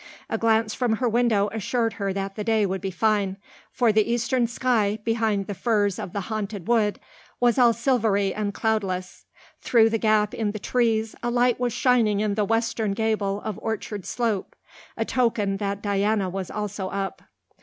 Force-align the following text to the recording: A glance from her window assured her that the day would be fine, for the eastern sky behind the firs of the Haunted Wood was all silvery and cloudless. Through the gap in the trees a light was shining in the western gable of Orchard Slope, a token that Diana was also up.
A 0.31 0.37
glance 0.39 0.73
from 0.73 0.93
her 0.93 1.07
window 1.07 1.47
assured 1.51 1.93
her 2.01 2.11
that 2.11 2.33
the 2.35 2.43
day 2.43 2.65
would 2.65 2.81
be 2.81 2.89
fine, 2.89 3.37
for 3.71 3.91
the 3.91 4.11
eastern 4.11 4.47
sky 4.47 4.97
behind 5.05 5.45
the 5.45 5.53
firs 5.53 5.99
of 5.99 6.11
the 6.11 6.21
Haunted 6.21 6.67
Wood 6.67 6.99
was 7.39 7.59
all 7.59 7.71
silvery 7.71 8.33
and 8.33 8.51
cloudless. 8.51 9.25
Through 9.59 9.91
the 9.91 9.99
gap 9.99 10.33
in 10.33 10.53
the 10.53 10.57
trees 10.57 11.13
a 11.21 11.29
light 11.29 11.59
was 11.59 11.71
shining 11.73 12.19
in 12.19 12.33
the 12.33 12.45
western 12.45 12.93
gable 12.93 13.41
of 13.41 13.59
Orchard 13.61 14.07
Slope, 14.07 14.55
a 14.97 15.05
token 15.05 15.57
that 15.57 15.83
Diana 15.83 16.31
was 16.31 16.49
also 16.49 16.89
up. 16.89 17.21